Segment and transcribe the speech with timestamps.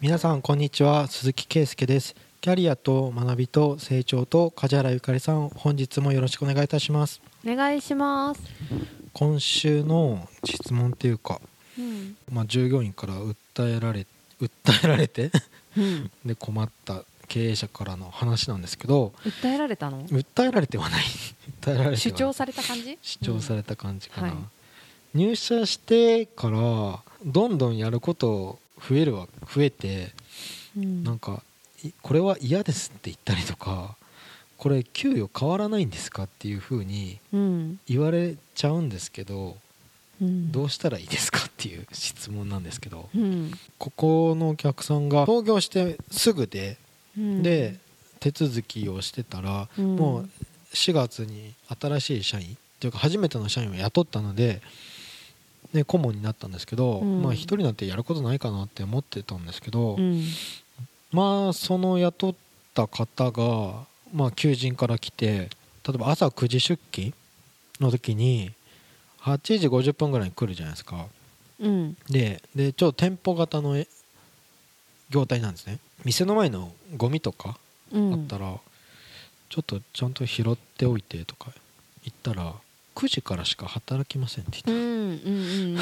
[0.00, 8.40] 皆さんこんにちは鈴木圭介ですキャリアと学びと成長と梶原ゆかりさん本日もよろしくお願いいたしますお願いします。
[9.12, 11.40] 今週の質問っていうか、
[11.78, 12.16] うん。
[12.30, 14.06] まあ、従業員から訴えられ
[14.40, 15.30] 訴えられて
[15.76, 16.10] うん。
[16.24, 20.06] で困った経営者からの話なんですけど訴えられたの？
[20.08, 21.04] 訴えられてはない
[21.62, 22.98] 訴えられては主張された感じ？
[23.02, 24.36] 主張された感じかな、はい
[25.12, 30.12] 入社してからどんどんやること増えるわ増えて
[30.76, 31.04] うん。
[31.04, 31.42] なんか
[31.84, 33.96] いこれは嫌ですって言ったりとか
[34.58, 37.80] これ給与変わらないんですかっていうふうにうん。
[37.86, 39.56] 言われちゃうんですけど
[40.20, 40.52] うん。
[40.52, 43.52] どうしたらいいですかっていう 質問なんですけどうん。
[43.78, 46.76] ここのお客さんが創業してすぐで
[47.16, 47.42] うん。
[47.42, 47.78] で
[48.20, 50.28] 手続きをしてたらうんもう
[50.74, 54.62] 4月に新しい社員というか初めての社員を雇ったので、
[55.72, 60.24] ね、顧問になったんですけど、うんまあ一人なんてやることないかなって思ってたんですけど、うん。
[61.12, 62.34] まあその雇っ
[62.74, 65.48] た方が、まあ、求人から来て
[65.86, 67.12] 例えば朝9時出勤
[67.80, 68.52] の時に
[69.20, 71.06] 8時50分ぐらいに来るじゃないですか
[71.60, 71.96] うん。
[72.08, 73.86] ででちょっと店舗型のえ
[75.10, 77.58] 業態なんですね店の前のゴミとか
[77.92, 78.12] うん。
[78.14, 78.56] あったら、
[79.48, 81.50] ちょっとちゃんと拾っておいてとか
[82.04, 82.54] 言ったら
[83.00, 84.80] 9時からしか働きませんってう言っん。
[84.80, 85.78] うん。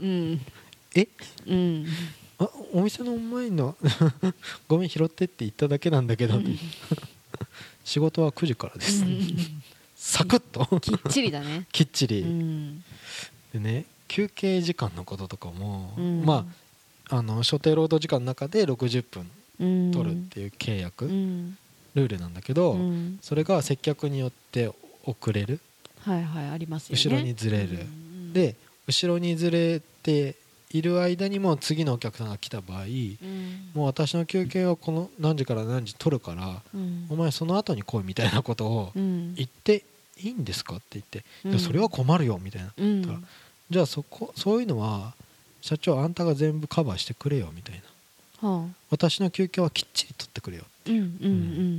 [0.00, 0.40] うん。
[0.96, 1.06] え？
[1.46, 1.86] うん。
[2.38, 3.76] た、あお店の前の
[4.66, 6.40] ゴミ拾ってって言っただけなんだけど、
[7.84, 9.04] 仕事は9時からです、
[9.94, 11.66] サクッときっちりだね。
[11.70, 12.84] きっちり、うん。
[13.52, 16.46] でね休憩時間のこととかも、うんま
[17.08, 19.92] ああの所定労働時間の中で60分うん。
[19.92, 21.56] 取るっていう契約、うん。
[21.94, 23.18] ルールなんだけど、うん。
[23.22, 24.70] それが接客によって
[25.04, 25.60] 遅れる
[26.06, 27.02] はいはいありますよね。
[27.02, 28.32] 後ろにずれるうん。
[28.32, 28.54] で
[28.86, 30.36] 後ろにずれて
[30.70, 33.70] いる間にも次のお客さんが来た場合うん。
[33.74, 37.06] もう私の休憩はこの何時から何時取るからうん。
[37.10, 39.34] お前その後に来いみたいなことをうん。
[39.34, 39.82] 言って
[40.22, 43.26] いいんですかって言ってうんそれは困るよみたいなうん。
[43.68, 45.12] じゃあそこそういうのは
[45.60, 47.82] 社長あんたが全部カバーしてくれよみたい
[48.42, 48.74] なはあ。
[48.90, 50.96] 私の休憩はきっちり取ってくれよっうん。
[50.96, 51.02] うん。
[51.02, 51.75] うん。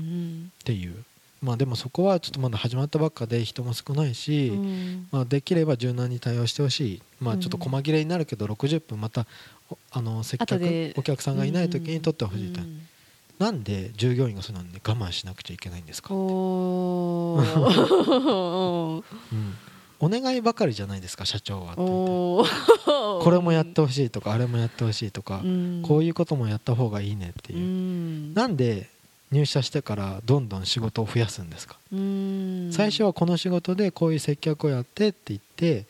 [1.48, 5.08] まあでもそこはちょっとまだ始まったばっかで人も少ないし、うん。
[5.12, 9.26] まあ、できれば柔軟に対応してほしい、まあ、ちょっと細切れになるけど60分また
[9.70, 12.82] おあの接客お客さんがいない時に取ってほしいと、うん
[13.40, 16.20] なんで従業員がそういうのに我慢しなくちゃいけないんですか、うん、
[20.00, 25.84] お願いばかりじゃないですか社長はこれもやってほしいとかあれもやってほしいとか、うん。
[25.84, 27.60] こういうこともやった方がいいねっていう。
[27.60, 28.34] う、ん。
[28.34, 28.90] なんで
[29.32, 32.70] 入社してからどんどん仕事を増やすんですか、うん。
[32.72, 35.86] 最初はこの仕事でこういう接客をやってって言って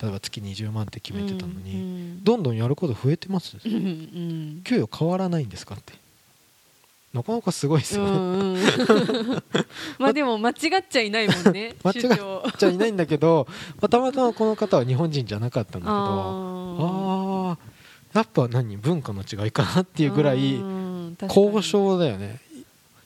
[0.00, 4.60] 例えば月20万って決めてたのに、うんどんどんやること増えてますうんうん。
[4.62, 5.94] 給与変わらないんですかって。
[7.12, 8.62] なかなかすごいですうよね、んうん。
[9.98, 10.54] まあでも間違っ
[10.88, 13.46] ちゃいないもんね 間違っ主張じゃいないんだけど、
[13.80, 17.58] まあ、たまたまこの方は日本人じゃなかったんだけどあ
[18.14, 20.54] あやっぱ何文化の違いかなっていうぐらい
[21.22, 22.40] 交渉だよね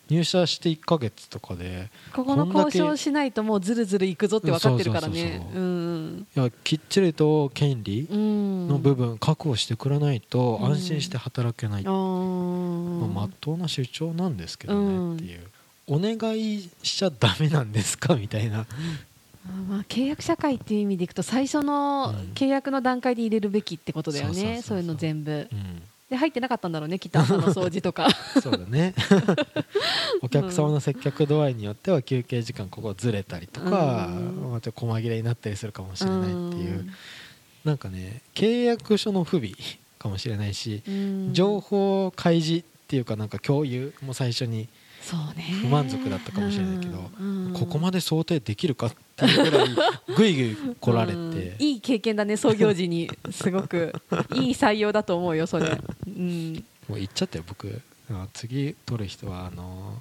[0.08, 5.42] 入社して1ヶ月とかでここの交渉しないともうずるずるいくぞって分かってるからね。
[6.62, 15.16] きっちりと権利うんの部分確保してくれないとうん安心して働けない、あーまっ当な主張なんですけどうん。
[15.16, 15.40] ねっていう、
[15.88, 18.14] お願いしちゃダメなんですか？
[18.14, 18.66] みたいな。
[19.68, 22.32] まあ、契約社会っていう意味でいくと最初のうん。
[22.34, 24.60] 契約の段階で入れるべきってことだよね。
[24.62, 25.48] そういうの全部。
[25.50, 28.08] うんで入ってなかったんだろうねきっと朝の掃除とか。
[28.40, 28.94] そうだね。
[30.22, 34.52] お客様の接客度合いによっては休憩時間ここずれたりとか、うん。
[34.52, 36.88] また細切れになったりするかもしれないっていう、
[37.64, 39.52] なんかね契約書の不備
[39.98, 41.34] かもしれないし、うん。
[41.34, 44.68] 情報開示っていうかなんか共有も最初に
[45.06, 45.44] そうね。
[45.62, 47.52] 不満足だったかもしれないけどうん。
[47.52, 49.68] ここまで想定できるかっていうぐらい
[50.16, 51.56] ぐいぐい来られて、うん。
[51.60, 53.08] いい経験だね創業時に。
[53.30, 53.92] すごく。
[54.34, 55.80] いい採用だと思うよそれ、
[56.16, 57.80] うん、もう言っちゃったよ僕。
[58.10, 60.00] あ次取る人はあの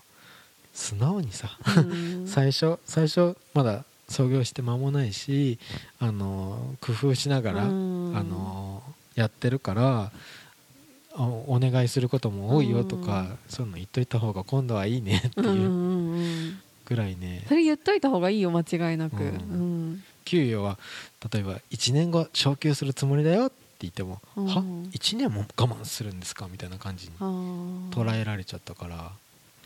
[0.74, 2.28] 素直にさうん。
[2.30, 5.58] 最初最初まだ創業して間もないし
[6.00, 8.18] あの工夫しながら、うん。
[8.18, 8.84] あの
[9.16, 10.12] やってるから
[11.18, 19.16] おお願いすることも多いよとか、そういうの言っといた方が今度はいいねっていううんぐらいね、それ言っといた方がいいよ間違いなく、
[20.26, 20.78] 給与は
[21.32, 24.46] 例えば1年後昇給するつもりだよって言っても、うん。
[24.48, 24.56] は
[24.92, 26.48] ？1年も我慢するんですか？
[26.52, 29.12] みたいな感じに捉えられちゃったから。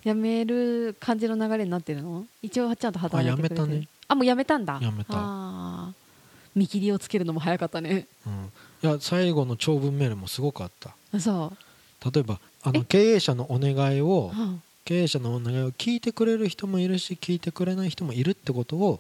[0.06, 2.26] 辞める感じの流れになってるの？
[2.42, 3.62] 一応ちゃんと働いてくれてる。
[3.62, 3.88] あ辞めたね。
[4.08, 4.80] あもう辞めたんだ。
[4.80, 5.94] 辞めた。
[6.56, 8.08] 見切りをつけるのも早かったね。
[8.26, 8.52] うん、
[8.90, 10.96] いや最後の長文メールもすごくあった。
[11.14, 11.54] あそ
[12.14, 12.84] 例えばあのえ？
[12.86, 14.56] 経営者のお願いをは
[14.86, 19.00] 経営者のお願いを聞いてくれる人もいるし聞いてくれない人もいるってことを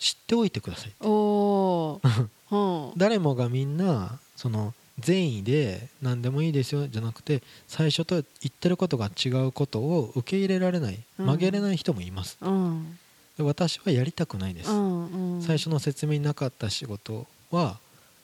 [0.00, 2.28] 知っておいてくださいあおー。
[2.50, 2.92] うん。
[2.98, 11.26] 誰もがみんなその善意で何でもいいですよじゃなくて最初と言ってることが違うことを受け入れられないうん。
[11.26, 12.98] 曲げれない人もいます、うん。
[13.36, 15.42] で私はやりたくないです、うんうん。
[15.42, 17.78] 最初の説明になかった仕事は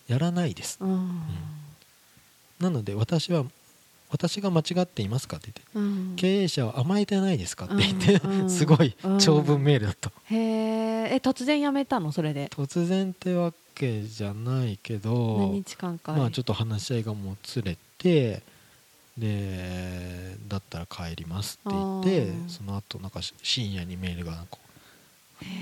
[0.07, 0.79] やらないです。
[0.81, 1.21] うん。
[2.61, 3.45] なので私は
[4.13, 6.17] 私が間違っていますかって言ってうん。
[6.17, 8.21] 経営者は甘えてないですかって言って、
[8.51, 12.11] すごい長文メールだった、へええ突然やめたの？
[12.11, 12.49] それで。
[12.49, 18.43] 突然ってわけじゃないけど何日間かまあちょっと話し合いがもつれて
[19.17, 24.59] でだったら帰りますって言ってその後なんかし深夜にメールがこ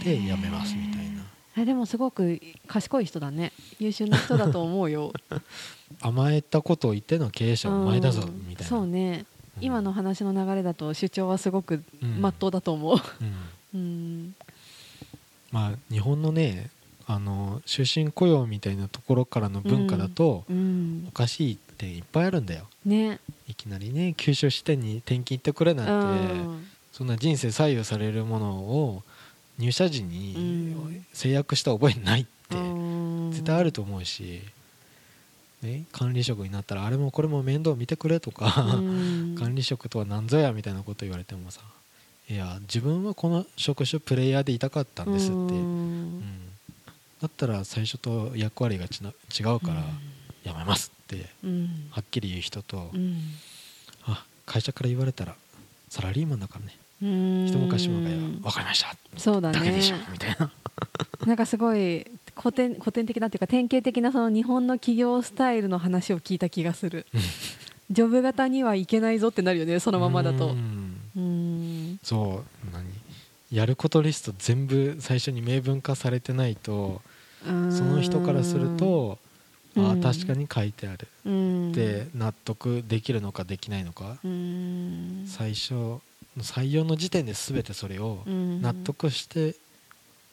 [0.03, 1.23] うでやめますみたいな。
[1.57, 3.53] えでもすごく賢い人だね。
[3.79, 5.13] 優秀な人だと思うよ。
[6.03, 8.69] 甘えたことを言ってるのは経営者お前だぞうんみたいな。
[8.69, 9.25] そうね。
[9.57, 9.65] うん。
[9.65, 12.21] 今の話の流れだと主張はすごくうん。
[12.21, 12.99] まっとうだと思う。
[13.75, 13.81] うん。
[13.81, 14.35] うん。
[15.51, 16.71] まあ日本のね
[17.11, 21.07] あの終身雇用みたいなところからの文化だとうん。
[21.09, 22.67] おかしいっていっぱいあるんだよ。
[22.85, 23.19] ね。
[23.49, 25.87] いきなりね九州支店に転勤行ってくれなん
[26.29, 26.67] て、うん。
[26.93, 29.03] そんな人生左右されるものを
[29.59, 30.41] 入社時にう
[30.91, 31.07] ん。
[31.15, 33.33] 制約した覚えないってうん。
[33.33, 34.43] 絶対あると思うし、
[35.63, 39.35] ね、管理職になったらあれもこれも面倒見てくれとか、うん。
[39.41, 41.63] 管理職とは何ぞやみたいなこと言われてもさ
[42.29, 46.49] いや自分はこの職種プレイヤーでいたかったんですって、ううんん
[47.21, 49.83] だったら最初と役割がちな違うから
[50.45, 51.89] やめますってうん。
[51.91, 53.19] はっきり言う人と、うん。
[54.05, 55.35] あ会社から言われたら
[55.89, 56.77] サラリーマンだからね。
[57.03, 57.47] うん。
[57.47, 58.95] 一昔もがや分かりました。
[59.17, 59.59] そうだね。
[59.59, 59.97] だけでしょ。
[60.13, 60.51] みたいな。
[61.27, 62.07] なんかすごい
[62.37, 67.07] 古典古典的なっていうか典型的なその日本の企業スタイルの話を聞いた気がする。
[67.91, 70.49] ジョブ型にはいけないぞってなるよねそのままだと。
[70.49, 71.01] うん。
[71.17, 72.01] うん。
[72.03, 72.73] そう。
[72.73, 72.85] 何
[73.51, 77.01] やることリスト全部最初に明文化されてないと
[77.45, 77.51] そ
[77.85, 79.19] の人からすると
[79.77, 80.01] あうん。
[80.01, 81.09] あ確かに書いてある。
[81.25, 81.73] うん。
[81.73, 84.17] で納得できるのかできないのか。
[84.25, 85.25] うん。
[85.27, 85.99] 最初
[86.39, 88.61] 採用の時点で全てそれをうん。
[88.63, 89.55] 納得して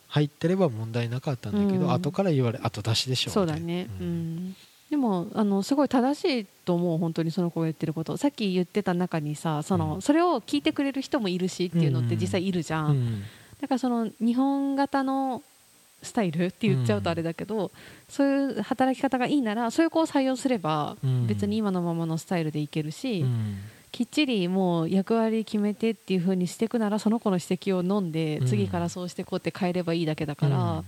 [0.08, 1.92] 入ってれば問題なかったんだけど、うん。
[1.92, 4.56] 後から言われ後出しでしょそうだね、うん
[4.96, 8.16] でもあのすごい正しいと思う本当にその子が言ってること。
[8.16, 10.02] さっき言ってた中にさその、うん。
[10.02, 13.24] それを聞いてくれる人もいるしっていうのって実際いるじゃん、うん
[13.60, 15.42] だからその日本型の
[16.04, 17.72] スタイルって言っちゃうとあれだけど、
[18.10, 21.28] そういう働き方がいいならそういう子を採用すればうん。
[21.28, 23.58] 別に今のままのスタイルでいけるし、うん。
[23.92, 28.48] きっちりもう役割決めてっていう風にしていくならその子の指摘を飲んでうん。
[28.48, 30.86] 次からそうしてこうって変えればいいだけだから、うん。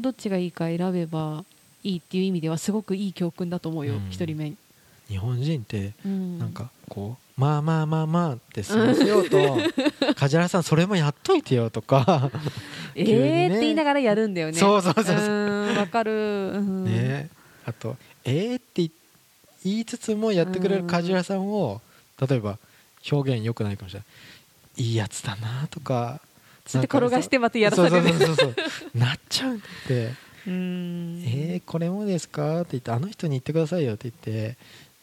[0.00, 1.44] どっちがいいか選べば
[1.84, 4.08] いいっていう意味ではすごくいい教訓だと思うようん。
[4.10, 4.50] 一、人目。
[4.50, 4.56] に、
[5.08, 6.38] 日本人ってうん。
[6.38, 9.38] なんかこうまあまあまあまあって済ませようと
[10.16, 12.32] 梶原さんそれもやっといてよとか
[12.96, 14.54] え急にねーって言いながらやるんだよね。
[14.58, 15.74] そうそうそうそう。
[15.76, 16.12] わかる、
[16.54, 16.84] うん。
[16.84, 17.28] ね。
[17.64, 18.90] あとえーって
[19.64, 21.80] 言いつつもやってくれる梶原さんを
[22.28, 22.58] 例えば
[23.10, 24.82] 表現良くないかもしれない。
[24.82, 26.20] いいやつだなとか
[26.64, 28.08] つって転がしてまたやらされる。
[28.08, 29.94] そうそうそうそうなっちゃうんだって。
[29.94, 30.16] うん
[30.50, 32.60] えー、これもですか？
[32.60, 34.14] って言ってあの人に言ってくださいよって言っ
[34.50, 34.56] て。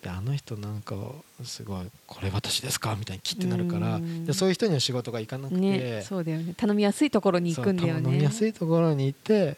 [0.04, 0.96] であの人なんか
[1.44, 2.96] すごいこれ私ですか？
[2.96, 3.96] みたいに切ってなるから。
[3.96, 4.26] うん。
[4.26, 6.54] でそういう人には仕事がいかなくて、ねそうだよね。
[6.56, 8.04] 頼みやすいところに行くんだよね。
[8.04, 9.58] そう飲みやすいところに行って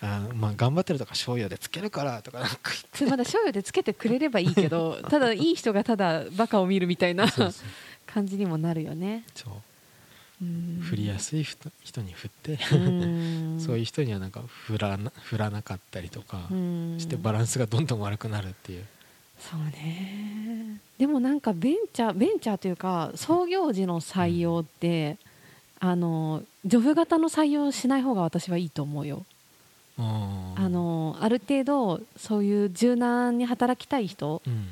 [0.00, 2.56] あまあ頑張ってるとか醤油でつけるからとかなんか
[2.94, 7.26] それまだ醤油でつけてくれればいいけどただいい人がただバカを見るみたいな
[8.06, 9.24] 感じにもなるよね。
[9.34, 9.52] そう。
[9.54, 9.60] うん
[10.40, 13.56] 振りやすい人人に振ってうん。
[13.60, 16.96] そういう人にはなんか振らな振らなかったりとかうん。
[16.98, 18.84] してバランスがどんどん悪くなるっていう。
[19.38, 20.80] そうね。
[20.98, 25.16] でもなんかベンチャーベンチャーというか創業時の採用って
[25.80, 29.24] あのジョブ型の採用しない方が私はいいと思うよ。
[29.98, 34.68] ああのある程度そういう柔軟に働きたい人うん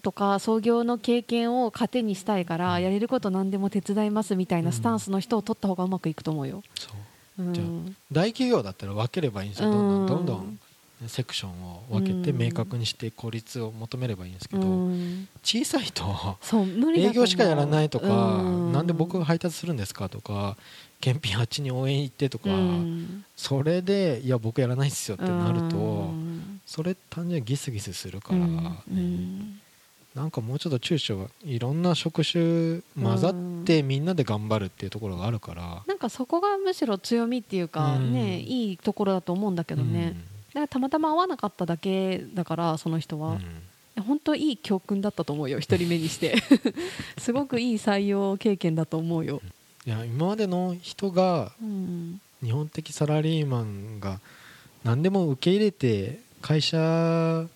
[0.00, 2.82] とか創業の経験を糧にしたいからうん。
[2.82, 6.62] やれること何でも手伝いますみたいなスタンスの人を取った方がうまくいくと思うよ。
[6.74, 6.90] そ
[7.38, 7.42] う。
[7.42, 7.54] うん。
[7.54, 7.66] じゃあ
[8.12, 9.70] 大企業だったら分ければいいんですよ。
[9.70, 10.26] どんどんどん。
[10.26, 10.60] どうんん
[11.08, 12.38] セクションを分けてうん。
[12.38, 15.28] 明確にして効率を求めればいいんですけうどん。
[15.42, 16.04] 小さいと
[16.94, 18.72] 営業しかやらないとかうん。
[18.72, 20.56] なんで僕が配達するんですかとか
[21.00, 23.24] 検品あっちに応援行ってとかうん。
[23.34, 26.60] それでいや僕やらないっすよってなるうとん。
[26.66, 28.52] それ単純にギスギスするからうん。
[28.52, 29.60] ねうん
[30.14, 35.82] なんかもうちょっと中小いろんな職種混ざってみんなで頑張るっていうところがあるから。
[35.86, 38.12] なんかそこがむしろ強みっていうか、うん。
[38.12, 40.16] ねいいところだと思うんだけどね、
[40.48, 43.34] だからたまたま合わなかっただけだからその人は、うん。
[43.36, 43.42] うん
[44.00, 46.36] 本当いい教訓だったと思うよ一人目にして。
[47.18, 49.42] すごくいい採用経験だと思うよ、
[49.84, 52.20] いや今までの人がうん。
[52.42, 54.20] 日本的サラリーマンが
[54.84, 57.46] 何でも受け入れて会社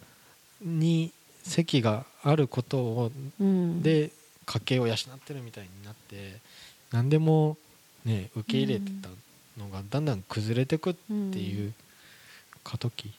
[0.60, 1.13] に
[1.44, 4.10] 席があることをうん、で
[4.46, 6.38] 家計を養ってるみたいになって
[6.90, 7.56] 何でも
[8.04, 9.08] ね受け入れてた
[9.62, 11.72] のがだんだん崩れてくっていう
[12.62, 13.10] 過渡期。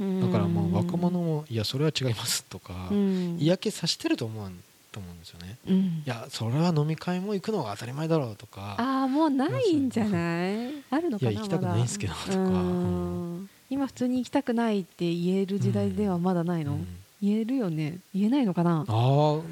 [0.00, 4.50] うん、だからもう若者もいやそれは違いますとかうん、嫌気さしてると思う
[4.92, 5.56] と思うんですよね。
[5.68, 5.76] うん。
[5.76, 10.72] いやそれは飲み会も行くのが当たり前だろうとかああもうないんじゃない？
[10.90, 12.38] あるのかないや行きたくないんすけどとか。
[12.38, 13.50] うん。
[13.70, 16.86] 今普通に行きたくないって言える時代ではまだないの、うん
[17.20, 17.98] 言えるよね。
[18.14, 18.84] 言えないのかな？
[18.86, 19.42] あーう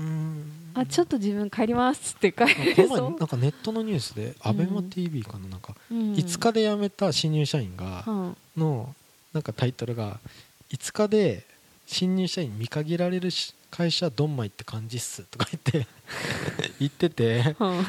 [0.00, 0.52] ん。
[0.74, 2.86] あちょっと自分帰りますって帰こりそう。
[2.98, 6.14] の前なんかネットのニュースでアベマ t v かななんかうん。
[6.14, 8.36] 5日で辞めた新入社員がうん。
[8.56, 8.94] の
[9.32, 10.18] なんかタイトルが
[10.72, 11.44] 「5日で
[11.86, 15.86] 新入社員見限られるし会社ドンマイって感じっす」とか言って
[16.80, 17.84] 言っててうん。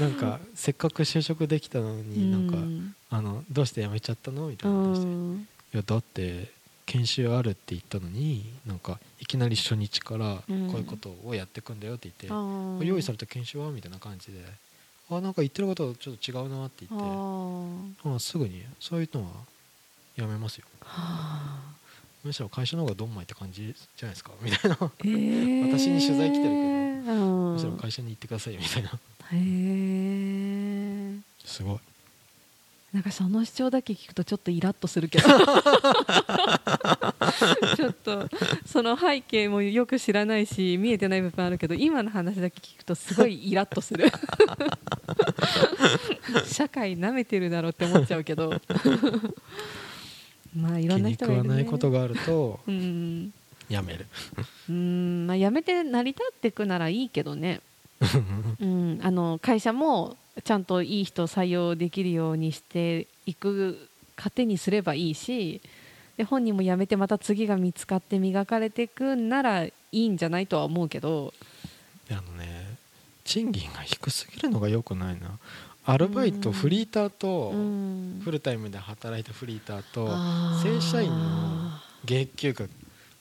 [0.00, 2.94] なんかせっかく就職できたのになんかうん。
[3.10, 4.48] あのどうして辞めちゃったの？
[4.48, 5.36] みたういな話してん。
[5.74, 6.50] いやだって
[6.86, 12.14] 研修あるって言ったのになんかいきなり初日からこういうことをやっていくんだよって言っ
[12.80, 14.40] て、用意された研修はみたいな感じで
[15.10, 17.04] あなんか言ってることちょっと違うなって言あっ
[18.02, 18.16] てー。
[18.16, 19.28] あすぐにそういうのは
[20.16, 20.66] やめますよ。
[20.80, 21.74] はあ。
[22.22, 24.30] むしろ会社の方がドンマイって感じじゃないですか？
[24.40, 24.76] みたいな。
[24.80, 25.66] えー。
[25.72, 27.52] 私に取材来てるけどうん。
[27.54, 28.88] むしろ会社に行ってくださいよみたいな。
[28.90, 28.94] へ
[29.32, 31.78] えすごい
[32.94, 35.24] なんかその主張だけ聞くとちょっとイラッとするけど。
[37.74, 38.28] ちょっと
[38.64, 44.08] その背景もよく知らないし見えてない部分あるけど今の話だけ聞くとすごいイラッとする。
[46.46, 48.54] 社会なめてるだろうって思っちゃうけど。
[50.56, 53.32] まあいろんな人がいる、ね、食わないことがあるとうん
[53.68, 54.06] やめる。
[54.68, 55.26] うん。
[55.26, 57.60] まあやめて成り立っていくならいいけどね。
[58.60, 65.60] うん、あの会社もちゃんといい人を採用できるようにしていく糧にすればいいし
[66.16, 71.32] で本人も辞めてまた次が見つかって磨かれていくんならいいんじゃないとは思うけど。
[72.08, 72.76] であのね
[73.24, 75.38] 賃金が低すぎるのが良くないな。
[75.86, 78.20] アルバイトうんフリーターとうん。
[78.22, 80.06] フルタイムで働いたフリーターと
[80.62, 81.70] 正社員の
[82.04, 82.66] 月給が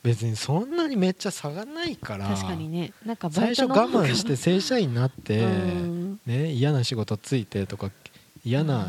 [0.04, 2.92] 別にそんなにめっちゃ差がないから確かにね。
[3.06, 7.92] なんかバ最初我慢して正社員になって、うんね、嫌な仕事ついてとか
[8.44, 8.88] 嫌なあ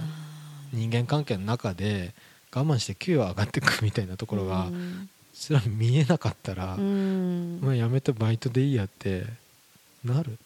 [0.72, 2.14] 人間関係の中で
[2.54, 7.58] 我慢して給与上がっていくみたいなところがうんそれは見えなかったら、うん。
[7.60, 9.24] まあ、やめてバイトでいいやって
[10.04, 10.38] なる。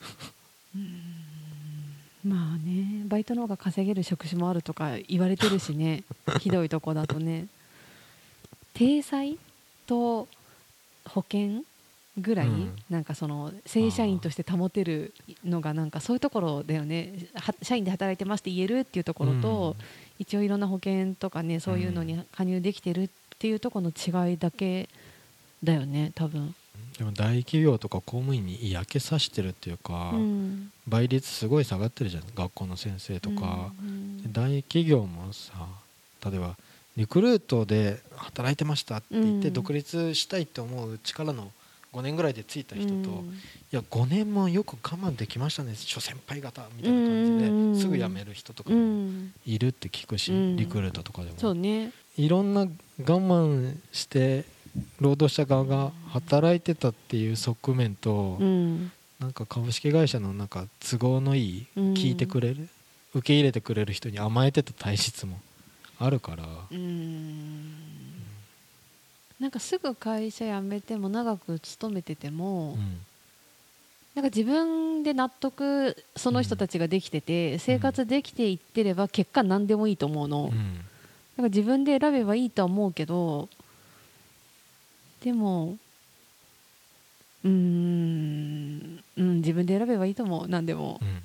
[2.24, 6.04] まあねバイトの方が稼げる職種もあるとか言われてるしね。
[6.40, 7.46] ひどいとこだとね。
[8.74, 9.38] 体裁
[9.86, 10.26] と
[11.04, 11.64] 保険
[12.18, 12.76] ぐらい、うん。
[12.90, 15.12] なんかその正社員として保てる
[15.44, 17.12] のがなんかそういうところだよね。
[17.34, 19.76] は社員で働いてますって言えるっていうところと、
[20.18, 23.08] 一応いろんな保険とかねそういうのに加入できてるっ
[23.38, 24.88] ていうところの違いだけ
[25.62, 26.54] だよね多分、
[26.98, 34.22] でも大企業とか公務員に嫌気さしてるっていうか、うん、倍率すごい下がってるじゃん学校の先生とか、うん。
[34.22, 35.52] で大企業もさ
[36.28, 36.56] 例えば
[36.96, 39.54] リクルートで働いてましたって言ってうん。
[39.54, 41.52] 独立したいって思う力の
[41.98, 43.34] 5年ぐらいでついた人と、いうん。
[43.70, 47.72] や5年もよく我慢できましたね諸先輩方みたいな感じうん。
[47.74, 49.32] ですぐ辞める人とかうもん。
[49.44, 50.56] いるって聞くし、うん。
[50.56, 51.38] リクルートとかでも。
[51.38, 51.92] そうね。
[52.16, 54.44] いろんな我慢して
[55.00, 58.92] 労働者側が働いてたっていう側面と、うん。
[59.18, 62.68] なんか株式会社のなんか都合のいいうん聞いてくれる、
[63.14, 65.40] 受け入れてくれる人に甘えてた体質も
[65.98, 67.72] あるから、うん
[69.40, 73.00] なんかすぐ会社辞めても長く勤めてても、うん。
[74.14, 80.54] なんか自分で納得その人たちができてて、生活できていってれば結果何でもいいと思うの、うん。
[81.36, 83.48] なんか自分で選べばいいとは思うけど
[85.22, 85.76] でも
[87.44, 90.48] うーんうん自分で選べばいいと思う。
[90.48, 90.98] 何でも。
[91.00, 91.22] うん。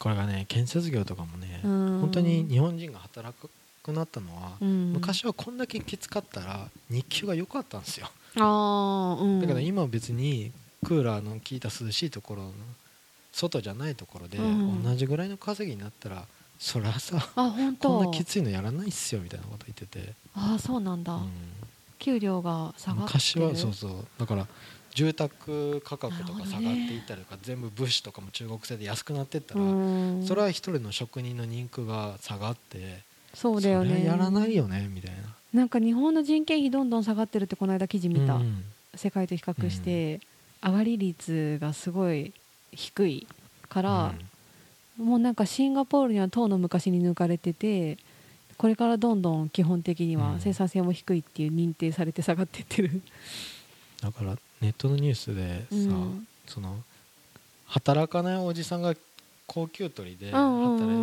[0.00, 2.00] これがね建設業とかもね、うん。
[2.00, 3.48] 本当に日本人が働く
[3.92, 4.92] なったのは、うん。
[4.92, 9.40] 昔はこんだけきつかったら日給が良かったんですよ、ああうん。
[9.40, 10.52] だけど今は別に
[10.84, 12.52] クーラーの効いた涼しいところの
[13.32, 14.84] 外じゃないところでうん。
[14.84, 16.24] 同じぐらいの稼ぎになったら、
[16.58, 17.88] そりゃさあ本当。
[17.88, 21.30] こんなきついのやらないっすよみたいなこと言ってて、ああそうなんだ、うん。
[21.98, 23.18] 給料が下がってる。
[23.18, 24.06] 昔はそうそう。
[24.18, 24.46] だから
[24.94, 30.24] 住宅価格とか下がっていったりとか、全部物資とかも中国製で安くなっていったら、うん。
[30.24, 33.02] それは一人の職人の人気が下がって
[33.34, 34.04] そうだよね。
[34.04, 35.18] やらないよねみたいな。
[35.52, 38.64] なんか日本の人件費どんどん下がってるってこの間記事見た、うん。
[38.94, 40.20] 世界と比較して、
[40.62, 42.32] 上がり率がすごい
[42.72, 43.26] 低い
[43.68, 44.14] から、
[44.96, 47.98] もうなんかシンガポールにはとうの昔に抜かれてて
[48.56, 50.22] これからどんどん基本的にうん。
[50.22, 53.02] は生産性も低いっていう認定されて下がってってる、
[54.00, 56.26] だからネットのニュースでさ、うん。
[56.46, 56.76] その
[57.66, 58.94] 働かないおじさんが
[59.46, 61.02] 高級取りでうんうん働いて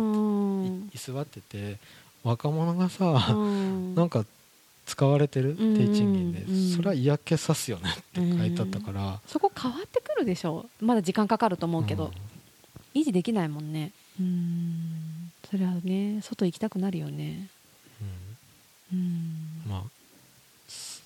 [0.70, 1.78] ん居座ってて
[2.24, 3.94] 若者がさ、うん。
[3.94, 4.24] なんか
[4.86, 5.76] 使われてるうん。
[5.76, 6.70] 低賃金で、うん。
[6.74, 10.66] それは嫌気さすよねって書いてあったから、そこ変わってくるでしょ？
[10.80, 12.12] まだ時間かかると思うけど、
[12.94, 13.92] 維持できないもんね。
[14.20, 15.32] うん。
[15.50, 17.48] それはね外行きたくなるよね。
[18.92, 18.98] うん。
[18.98, 19.04] うん。
[19.66, 19.82] うんまあ
[20.68, 21.02] す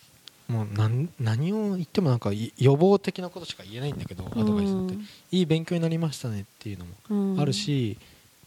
[0.49, 4.95] もう何何を言ってもなんかい予防的なことしか言えないんだけどアドバイスって、
[5.33, 7.99] いい勉強になりましたねっていうのもうんあるし、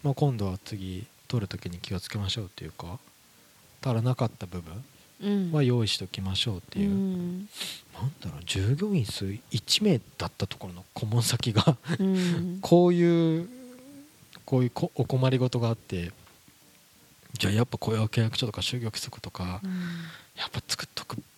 [0.02, 3.00] まあ、今度は次取る時に気をつけましょうっていうか
[3.82, 4.84] 足らなかった部分
[5.22, 5.52] うん。
[5.52, 7.38] は用意しておきましょうっていう、うん。
[7.94, 12.60] なんだろう従業員数1名だったところの顧問先がうん。
[12.62, 13.50] こういう
[14.46, 16.12] こういうこお困りごとがあって
[17.38, 19.72] じゃあやっぱ雇用契約書とか就業規則とかうん。
[20.36, 20.62] やっぱ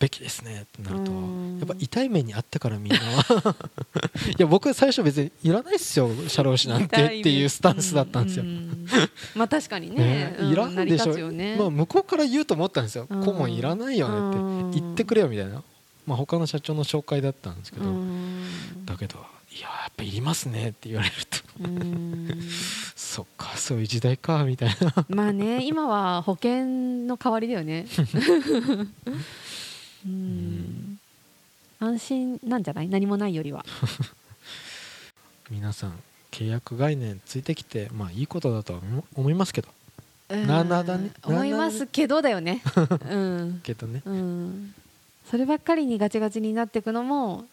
[0.01, 1.59] べきですねってなるとうん。
[1.59, 3.55] やっぱ痛い目にあってからみんなは。
[4.37, 8.43] いや僕最初別にいらないっすよ社労士なんてっていうスタンスだったんですよ。
[8.43, 8.47] う。
[8.47, 8.87] ん。
[9.35, 9.95] まあ確かにね。
[9.95, 11.13] ねうんいらんでしょ。
[11.13, 11.55] つよね。
[11.57, 13.23] まあ、向こうから言うと思ったんですよ、うん。
[13.23, 14.79] 顧問いらないよねって。
[14.81, 15.61] 言ってくれよみたいな、
[16.07, 18.45] まあ、他の社長の紹介だったんですけど、うん。
[18.85, 21.37] だけどいややっぱいりますねって言われると。
[21.59, 22.41] うん。
[22.95, 25.05] そっかそういう時代かみたいな。
[25.09, 26.65] まあね今は保険
[27.05, 27.85] の代わりだよね
[30.05, 30.99] うん。
[31.79, 32.89] 安心なんじゃない？
[32.89, 33.65] 何もないよりは。
[35.49, 35.99] 皆さん
[36.31, 39.67] 契約概念ついてきてまあいいことだとは思思いますけど。
[40.29, 40.47] うん。
[40.47, 41.11] ななだね。
[41.23, 42.61] 思いますけどだよね。
[43.09, 43.61] うん。
[43.63, 44.01] けどね。
[44.05, 44.73] うん。
[45.29, 47.45] そればっかりにガチガチになっていくのも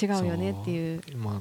[0.00, 1.02] 違うよねっていう。
[1.16, 1.40] まあ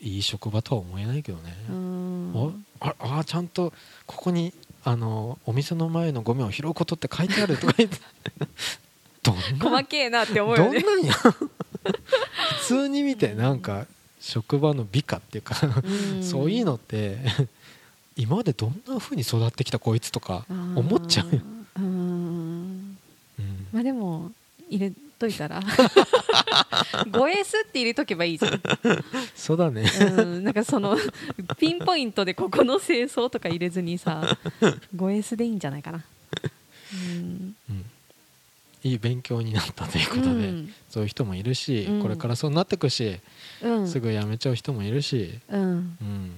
[0.00, 2.54] いい職場とは思えないけどね、うん。
[2.80, 3.72] あああちゃんと
[4.06, 4.52] ここに
[4.84, 7.96] あのお店の前のゴミを拾うことって書いてあるとか言って
[9.32, 10.80] 細けえなって思うどよね。
[10.80, 11.12] んなんや？
[11.14, 13.86] 普通に見てなんか
[14.20, 15.54] 職場の美化っていうか、
[16.14, 16.22] うん。
[16.22, 17.18] そういうのって
[18.16, 21.42] 今までどんな風に育ってきたこいつとか思っちゃうよ、
[23.72, 24.30] まあでも
[24.70, 25.60] 入れといたら。
[26.94, 28.60] 5S って入れとけばいいじゃん。
[29.34, 29.84] そうだね。
[30.00, 30.96] うん、なんかその
[31.58, 34.38] ピンポイントでここの清掃とか入れずにさ
[34.94, 36.04] 5S でいいんじゃないかな。
[36.92, 37.53] うんうん
[38.84, 40.74] いい勉強になったということで、うん。
[40.90, 42.02] そういう人もいるし、うん。
[42.02, 43.18] これからそうなってくし、
[43.62, 43.88] うん。
[43.88, 45.62] すぐ辞めちゃう人もいるし、うん。
[45.62, 46.32] うん、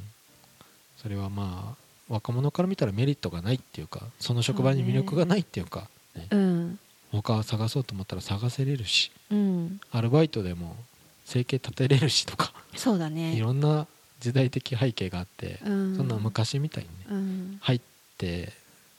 [0.97, 6.29] それはまあ若者から見たらメリットがないっていうかその職場に魅力がないっていうかね。
[6.31, 6.79] うん。
[7.11, 9.81] 他探そうと思ったら探せれるしうん。
[9.91, 10.77] アルバイトでも
[11.25, 13.35] 生計立てれるしとか、そうだね。
[13.35, 13.89] いろんな
[14.21, 15.97] 時代的背景があって、うん。
[15.97, 17.59] そんな昔みたいにねうん。
[17.61, 17.81] 入っ
[18.19, 18.53] て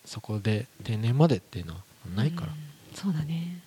[0.03, 1.79] そこで定年までっていうのは
[2.13, 2.66] ないから、うん
[3.01, 3.61] そうだね。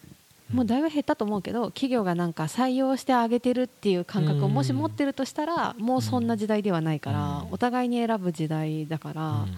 [0.50, 0.56] うん。
[0.56, 4.54] もうだいぶ減ったと思うけど企業がなんか採用してあげてるっていう感覚をうん。
[4.54, 7.52] もし持ってるとしたらもうそんな時代ではないからうん。
[7.52, 9.54] お互いに選ぶ時代だからうん。